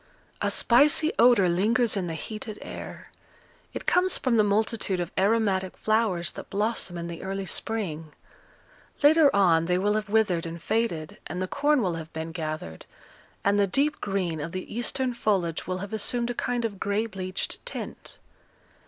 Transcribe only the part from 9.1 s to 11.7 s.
on they will have withered and faded, and the